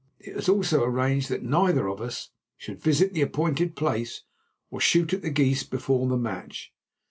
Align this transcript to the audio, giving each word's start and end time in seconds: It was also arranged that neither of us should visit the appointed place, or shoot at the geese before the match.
It 0.19 0.35
was 0.35 0.49
also 0.49 0.83
arranged 0.83 1.29
that 1.29 1.43
neither 1.43 1.87
of 1.87 2.01
us 2.01 2.31
should 2.57 2.81
visit 2.81 3.13
the 3.13 3.21
appointed 3.21 3.75
place, 3.75 4.23
or 4.71 4.79
shoot 4.81 5.13
at 5.13 5.21
the 5.21 5.29
geese 5.29 5.61
before 5.61 6.07
the 6.09 6.17
match. 6.17 6.73